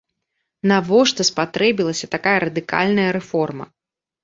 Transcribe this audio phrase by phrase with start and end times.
[0.71, 3.65] Навошта спатрэбілася такая радыкальная рэформа?